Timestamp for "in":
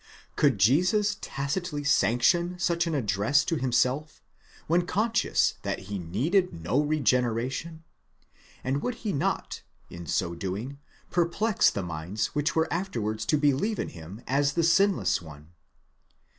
9.91-10.07, 13.77-13.89